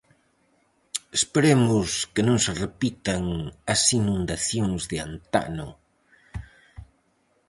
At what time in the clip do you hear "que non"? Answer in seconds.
2.13-2.37